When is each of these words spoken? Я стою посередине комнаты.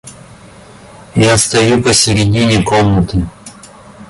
Я 1.15 1.37
стою 1.37 1.83
посередине 1.83 2.63
комнаты. 2.63 3.27